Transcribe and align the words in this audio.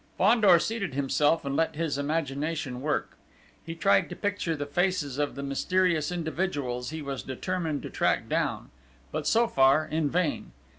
Fandor 0.17 0.57
seated 0.57 0.95
himself 0.95 1.45
and 1.45 1.55
let 1.55 1.75
his 1.75 1.95
imagination 1.95 2.81
work. 2.81 3.17
He 3.63 3.75
tried 3.75 4.09
to 4.09 4.15
picture 4.15 4.55
the 4.55 4.65
faces 4.65 5.19
of 5.19 5.35
the 5.35 5.43
mysterious 5.43 6.11
individuals 6.11 6.89
he 6.89 7.03
was 7.03 7.21
determined 7.21 7.83
to 7.83 7.91
track 7.91 8.27
down 8.27 8.71
but, 9.11 9.27
so 9.27 9.47
far, 9.47 9.85
in 9.85 10.09
vain!... 10.09 10.53